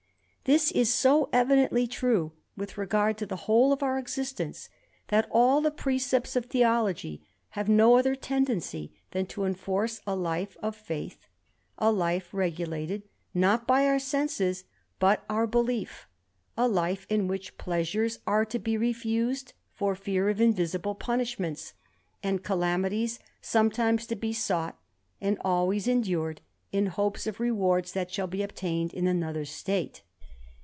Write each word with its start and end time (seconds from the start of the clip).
This 0.45 0.71
is 0.73 0.93
so 0.93 1.29
evidently 1.31 1.87
true 1.87 2.33
with 2.57 2.77
regard 2.77 3.17
to 3.19 3.25
the 3.25 3.45
whole 3.47 3.71
of 3.71 3.81
our 3.81 3.97
existence, 3.97 4.67
that 5.07 5.27
all 5.31 5.61
the 5.61 5.71
precepts 5.71 6.35
of 6.35 6.47
theology 6.47 7.21
have 7.51 7.69
no 7.69 7.95
other 7.95 8.15
tendency 8.15 8.91
than 9.11 9.27
to 9.27 9.45
enforce 9.45 10.01
a 10.05 10.13
life 10.13 10.57
ot 10.61 10.75
faith; 10.75 11.29
a 11.77 11.89
life 11.89 12.33
regulated 12.33 13.03
not 13.33 13.65
by 13.65 13.85
our 13.87 13.99
senses 13.99 14.65
but 14.99 15.23
our 15.29 15.47
belief; 15.47 16.07
a 16.57 16.67
life 16.67 17.05
in 17.07 17.27
which 17.29 17.57
pleasures 17.57 18.19
are 18.27 18.43
to 18.43 18.59
be 18.59 18.75
refused 18.75 19.53
for 19.71 19.95
fear 19.95 20.27
of 20.27 20.41
invisible 20.41 20.95
punishments, 20.95 21.75
and 22.21 22.43
calamities 22.43 23.19
sometimes 23.41 24.05
to 24.07 24.17
be 24.17 24.33
sought, 24.33 24.77
and 25.21 25.37
always 25.45 25.87
endured, 25.87 26.41
in 26.73 26.87
hopes 26.87 27.25
of 27.25 27.39
rewards 27.39 27.93
that 27.93 28.11
shall 28.11 28.27
be 28.27 28.43
obtained 28.43 28.93
in 28.93 29.07
another 29.07 29.45
state. 29.45 30.01